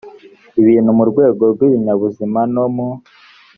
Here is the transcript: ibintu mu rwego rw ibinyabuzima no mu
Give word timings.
ibintu 0.61 0.89
mu 0.97 1.03
rwego 1.11 1.43
rw 1.53 1.61
ibinyabuzima 1.67 2.39
no 2.53 2.65
mu 2.75 2.87